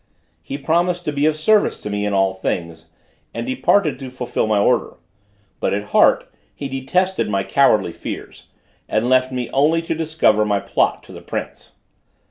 He 0.41 0.57
promised 0.57 1.05
to 1.05 1.11
be 1.11 1.27
of 1.27 1.35
service 1.35 1.79
to 1.79 1.87
me 1.91 2.07
in 2.07 2.11
all 2.11 2.33
things, 2.33 2.85
and 3.35 3.45
departed 3.45 3.99
to 3.99 4.09
fulfil 4.09 4.47
my 4.47 4.57
order: 4.57 4.95
but 5.59 5.75
at 5.75 5.89
heart, 5.93 6.27
he 6.55 6.67
detested 6.67 7.29
my 7.29 7.43
cowardly 7.43 7.91
fears, 7.91 8.47
and 8.89 9.07
left 9.09 9.31
me 9.31 9.47
only 9.51 9.83
to 9.83 9.93
discover 9.93 10.43
my 10.43 10.59
plot 10.59 11.03
to 11.03 11.11
the 11.11 11.21
prince. 11.21 11.73